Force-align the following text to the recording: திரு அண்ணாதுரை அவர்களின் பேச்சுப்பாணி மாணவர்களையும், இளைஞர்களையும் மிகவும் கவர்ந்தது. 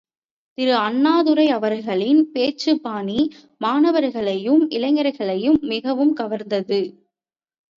திரு 0.57 0.73
அண்ணாதுரை 0.77 1.45
அவர்களின் 1.49 2.21
பேச்சுப்பாணி 2.31 3.19
மாணவர்களையும், 3.61 4.63
இளைஞர்களையும் 4.69 5.59
மிகவும் 5.67 6.13
கவர்ந்தது. 6.15 6.81